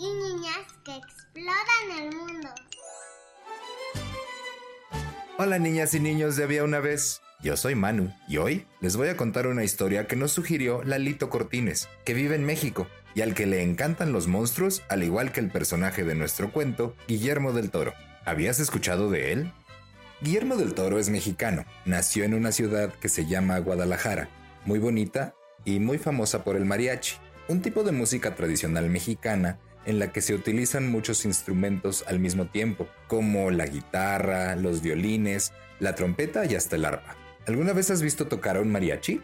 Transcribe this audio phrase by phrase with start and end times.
[0.00, 2.48] y niñas que exploran el mundo.
[5.36, 7.20] Hola niñas y niños de Había una vez.
[7.42, 11.28] Yo soy Manu y hoy les voy a contar una historia que nos sugirió Lalito
[11.28, 15.40] Cortines, que vive en México y al que le encantan los monstruos, al igual que
[15.40, 17.92] el personaje de nuestro cuento, Guillermo del Toro.
[18.24, 19.52] ¿Habías escuchado de él?
[20.22, 21.66] Guillermo del Toro es mexicano.
[21.84, 24.30] Nació en una ciudad que se llama Guadalajara,
[24.64, 25.34] muy bonita
[25.66, 27.16] y muy famosa por el mariachi,
[27.48, 32.46] un tipo de música tradicional mexicana en la que se utilizan muchos instrumentos al mismo
[32.46, 37.16] tiempo, como la guitarra, los violines, la trompeta y hasta el arpa.
[37.46, 39.20] ¿Alguna vez has visto tocar a un mariachi?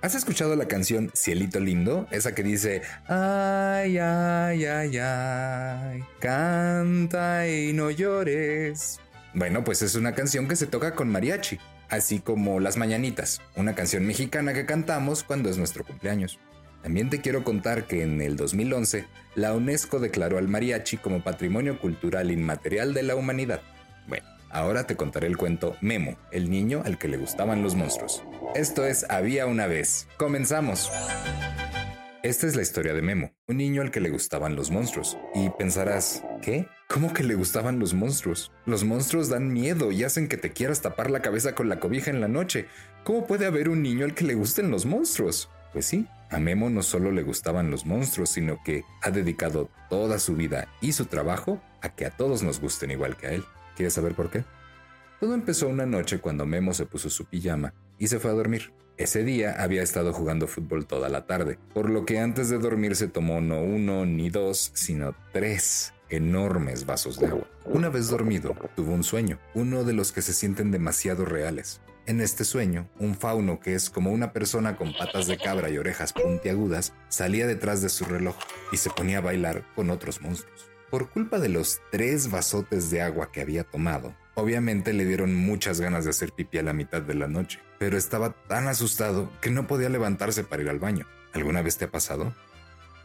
[0.00, 2.06] ¿Has escuchado la canción Cielito Lindo?
[2.10, 9.00] Esa que dice, ay, ay, ay, ay, canta y no llores.
[9.32, 13.74] Bueno, pues es una canción que se toca con mariachi, así como Las Mañanitas, una
[13.74, 16.38] canción mexicana que cantamos cuando es nuestro cumpleaños.
[16.84, 21.80] También te quiero contar que en el 2011 la UNESCO declaró al mariachi como Patrimonio
[21.80, 23.62] Cultural Inmaterial de la Humanidad.
[24.06, 28.22] Bueno, ahora te contaré el cuento Memo, el niño al que le gustaban los monstruos.
[28.54, 30.08] Esto es Había una vez.
[30.18, 30.92] Comenzamos.
[32.22, 35.16] Esta es la historia de Memo, un niño al que le gustaban los monstruos.
[35.34, 36.66] Y pensarás, ¿qué?
[36.90, 38.52] ¿Cómo que le gustaban los monstruos?
[38.66, 42.10] Los monstruos dan miedo y hacen que te quieras tapar la cabeza con la cobija
[42.10, 42.66] en la noche.
[43.04, 45.48] ¿Cómo puede haber un niño al que le gusten los monstruos?
[45.74, 50.20] Pues sí, a Memo no solo le gustaban los monstruos, sino que ha dedicado toda
[50.20, 53.44] su vida y su trabajo a que a todos nos gusten igual que a él.
[53.74, 54.44] ¿Quieres saber por qué?
[55.18, 58.72] Todo empezó una noche cuando Memo se puso su pijama y se fue a dormir.
[58.96, 62.94] Ese día había estado jugando fútbol toda la tarde, por lo que antes de dormir
[62.94, 67.48] se tomó no uno ni dos, sino tres enormes vasos de agua.
[67.64, 71.80] Una vez dormido, tuvo un sueño, uno de los que se sienten demasiado reales.
[72.06, 75.78] En este sueño, un fauno que es como una persona con patas de cabra y
[75.78, 78.36] orejas puntiagudas salía detrás de su reloj
[78.72, 80.70] y se ponía a bailar con otros monstruos.
[80.90, 85.80] Por culpa de los tres vasotes de agua que había tomado, obviamente le dieron muchas
[85.80, 89.50] ganas de hacer pipí a la mitad de la noche, pero estaba tan asustado que
[89.50, 91.06] no podía levantarse para ir al baño.
[91.32, 92.34] ¿Alguna vez te ha pasado?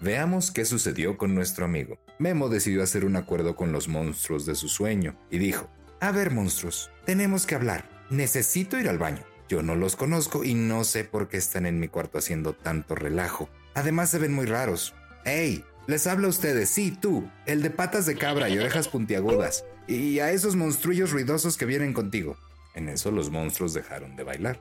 [0.00, 2.00] Veamos qué sucedió con nuestro amigo.
[2.18, 5.70] Memo decidió hacer un acuerdo con los monstruos de su sueño y dijo,
[6.00, 7.97] A ver monstruos, tenemos que hablar.
[8.10, 9.22] Necesito ir al baño.
[9.48, 12.94] Yo no los conozco y no sé por qué están en mi cuarto haciendo tanto
[12.94, 13.48] relajo.
[13.74, 14.94] Además se ven muy raros.
[15.24, 15.64] ¡Ey!
[15.86, 20.18] Les hablo a ustedes, sí, tú, el de patas de cabra y orejas puntiagudas, y
[20.18, 22.36] a esos monstruillos ruidosos que vienen contigo.
[22.74, 24.60] En eso los monstruos dejaron de bailar.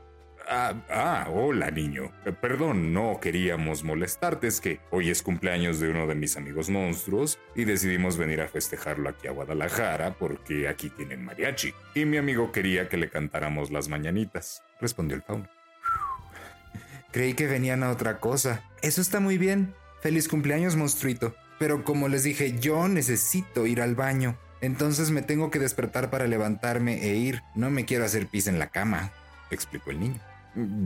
[0.49, 2.13] Ah, ah, hola niño.
[2.25, 6.69] Eh, Perdón, no queríamos molestarte, es que hoy es cumpleaños de uno de mis amigos
[6.69, 11.73] monstruos y decidimos venir a festejarlo aquí a Guadalajara porque aquí tienen mariachi.
[11.95, 15.49] Y mi amigo quería que le cantáramos las mañanitas, respondió el fauno.
[17.11, 18.63] Creí que venían a otra cosa.
[18.81, 19.73] Eso está muy bien.
[20.01, 21.35] Feliz cumpleaños, monstruito.
[21.59, 24.37] Pero como les dije, yo necesito ir al baño.
[24.61, 27.41] Entonces me tengo que despertar para levantarme e ir.
[27.53, 29.11] No me quiero hacer pis en la cama,
[29.51, 30.21] explicó el niño.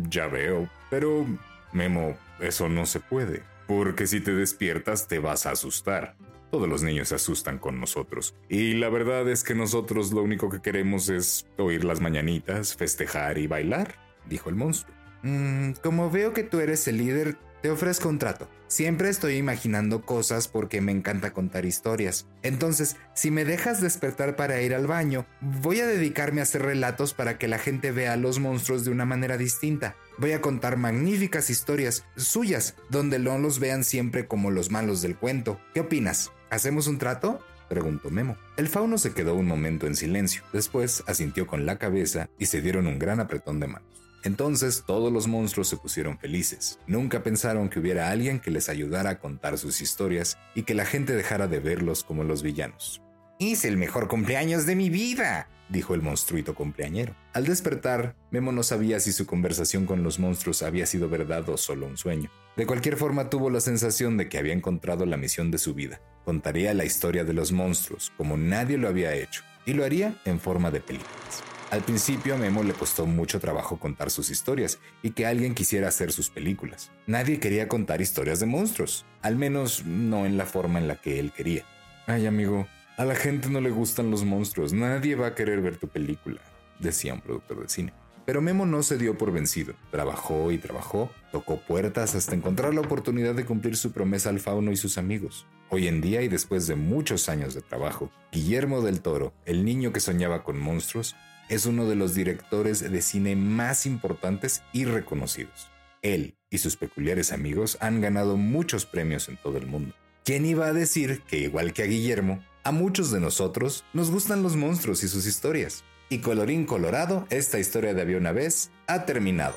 [0.10, 1.26] Ya veo, pero...
[1.74, 3.44] Memo, eso no se puede.
[3.68, 6.16] Porque si te despiertas te vas a asustar.
[6.50, 8.36] Todos los niños se asustan con nosotros.
[8.50, 13.38] Y la verdad es que nosotros lo único que queremos es oír las mañanitas, festejar
[13.38, 13.96] y bailar,
[14.28, 14.94] dijo el monstruo.
[15.24, 18.50] Mm, como veo que tú eres el líder, te ofrezco un trato.
[18.68, 22.28] Siempre estoy imaginando cosas porque me encanta contar historias.
[22.42, 27.14] Entonces, si me dejas despertar para ir al baño, voy a dedicarme a hacer relatos
[27.14, 29.96] para que la gente vea a los monstruos de una manera distinta.
[30.18, 35.18] Voy a contar magníficas historias suyas, donde no los vean siempre como los malos del
[35.18, 35.60] cuento.
[35.74, 36.32] ¿Qué opinas?
[36.50, 37.40] ¿Hacemos un trato?
[37.70, 38.36] preguntó Memo.
[38.58, 40.44] El fauno se quedó un momento en silencio.
[40.52, 44.01] Después asintió con la cabeza y se dieron un gran apretón de manos.
[44.24, 46.80] Entonces todos los monstruos se pusieron felices.
[46.88, 50.86] Nunca pensaron que hubiera alguien que les ayudara a contar sus historias y que la
[50.86, 53.02] gente dejara de verlos como los villanos.
[53.40, 57.16] Hice el mejor cumpleaños de mi vida, dijo el monstruito cumpleañero.
[57.34, 61.58] Al despertar, Memo no sabía si su conversación con los monstruos había sido verdad o
[61.58, 62.30] solo un sueño.
[62.56, 66.02] De cualquier forma tuvo la sensación de que había encontrado la misión de su vida.
[66.24, 70.40] Contaría la historia de los monstruos como nadie lo había hecho, y lo haría en
[70.40, 71.44] forma de películas.
[71.72, 75.88] Al principio a Memo le costó mucho trabajo contar sus historias y que alguien quisiera
[75.88, 76.92] hacer sus películas.
[77.08, 81.18] Nadie quería contar historias de monstruos, al menos no en la forma en la que
[81.18, 81.64] él quería.
[82.08, 85.78] Ay amigo, a la gente no le gustan los monstruos, nadie va a querer ver
[85.78, 86.42] tu película,
[86.80, 87.94] decía un productor de cine.
[88.26, 89.74] Pero Memo no se dio por vencido.
[89.92, 94.72] Trabajó y trabajó, tocó puertas hasta encontrar la oportunidad de cumplir su promesa al fauno
[94.72, 95.48] y sus amigos.
[95.70, 99.94] Hoy en día y después de muchos años de trabajo, Guillermo del Toro, el niño
[99.94, 101.16] que soñaba con monstruos,
[101.52, 105.70] es uno de los directores de cine más importantes y reconocidos.
[106.02, 109.94] Él y sus peculiares amigos han ganado muchos premios en todo el mundo.
[110.24, 114.44] ¿Quién iba a decir que, igual que a Guillermo, a muchos de nosotros nos gustan
[114.44, 115.84] los monstruos y sus historias?
[116.08, 119.56] Y colorín colorado, esta historia de había una vez ha terminado.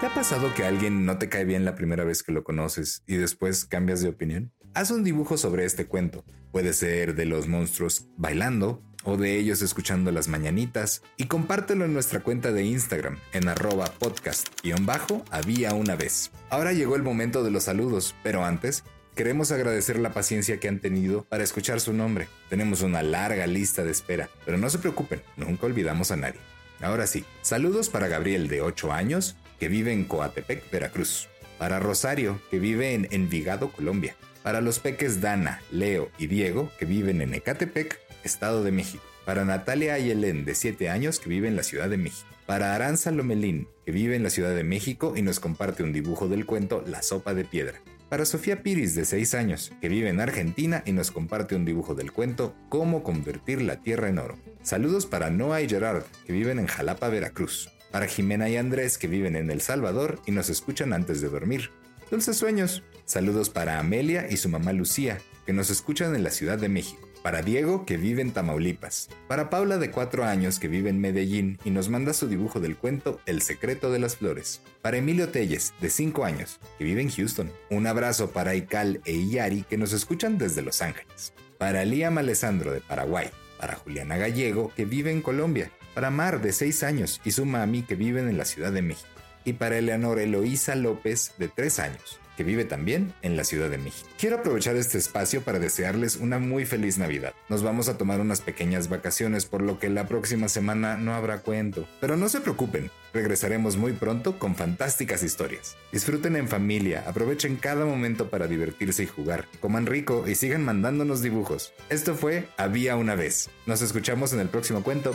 [0.00, 3.02] ¿Te ha pasado que alguien no te cae bien la primera vez que lo conoces
[3.06, 4.54] y después cambias de opinión?
[4.72, 6.24] Haz un dibujo sobre este cuento.
[6.50, 11.92] Puede ser de los monstruos bailando, o de ellos escuchando las mañanitas y compártelo en
[11.92, 16.30] nuestra cuenta de Instagram en arroba podcast-había una vez.
[16.50, 18.84] Ahora llegó el momento de los saludos, pero antes
[19.14, 22.28] queremos agradecer la paciencia que han tenido para escuchar su nombre.
[22.48, 26.40] Tenemos una larga lista de espera, pero no se preocupen, nunca olvidamos a nadie.
[26.80, 31.28] Ahora sí, saludos para Gabriel de 8 años, que vive en Coatepec, Veracruz.
[31.58, 34.16] Para Rosario, que vive en Envigado, Colombia.
[34.42, 39.04] Para los peques Dana, Leo y Diego, que viven en Ecatepec, Estado de México.
[39.24, 42.28] Para Natalia Ayelén, de 7 años, que vive en la Ciudad de México.
[42.46, 46.28] Para Aranza Lomelín, que vive en la Ciudad de México y nos comparte un dibujo
[46.28, 47.80] del cuento La sopa de piedra.
[48.08, 51.94] Para Sofía Piris, de 6 años, que vive en Argentina y nos comparte un dibujo
[51.94, 54.36] del cuento Cómo convertir la tierra en oro.
[54.62, 57.70] Saludos para Noah y Gerard, que viven en Jalapa, Veracruz.
[57.90, 61.70] Para Jimena y Andrés, que viven en El Salvador y nos escuchan antes de dormir.
[62.10, 62.82] Dulces sueños.
[63.06, 67.08] Saludos para Amelia y su mamá Lucía, que nos escuchan en la Ciudad de México.
[67.24, 69.08] Para Diego, que vive en Tamaulipas.
[69.28, 72.76] Para Paula, de 4 años, que vive en Medellín y nos manda su dibujo del
[72.76, 74.60] cuento El secreto de las flores.
[74.82, 77.50] Para Emilio Telles, de 5 años, que vive en Houston.
[77.70, 81.32] Un abrazo para Ical e Iyari, que nos escuchan desde Los Ángeles.
[81.56, 83.30] Para Liam Alessandro, de Paraguay.
[83.58, 85.72] Para Juliana Gallego, que vive en Colombia.
[85.94, 89.08] Para Mar, de 6 años, y su mami, que viven en la Ciudad de México.
[89.46, 93.78] Y para Eleanor Eloísa López, de 3 años, que vive también en la Ciudad de
[93.78, 94.08] México.
[94.18, 97.34] Quiero aprovechar este espacio para desearles una muy feliz Navidad.
[97.48, 101.40] Nos vamos a tomar unas pequeñas vacaciones, por lo que la próxima semana no habrá
[101.40, 101.86] cuento.
[102.00, 105.76] Pero no se preocupen, regresaremos muy pronto con fantásticas historias.
[105.92, 109.46] Disfruten en familia, aprovechen cada momento para divertirse y jugar.
[109.60, 111.72] Coman rico y sigan mandándonos dibujos.
[111.88, 113.50] Esto fue Había una vez.
[113.66, 115.14] Nos escuchamos en el próximo cuento.